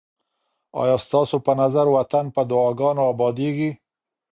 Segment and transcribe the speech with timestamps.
[0.81, 3.71] آیا ستاسو په نظر وطن په دعاګانو اباديږي؟